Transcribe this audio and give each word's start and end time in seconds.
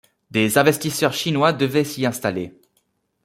Des 0.31 0.57
investisseurs 0.57 1.13
chinois 1.13 1.53
devaient 1.53 1.83
s'y 1.83 2.07
installer. 2.07 2.59